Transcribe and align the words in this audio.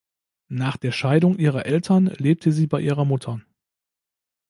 Nach 0.49 0.77
der 0.77 0.91
Scheidung 0.93 1.37
ihrer 1.37 1.67
Eltern 1.67 2.07
lebte 2.07 2.51
sie 2.51 2.65
bei 2.65 2.81
ihrer 2.81 3.05
Mutter. 3.05 3.39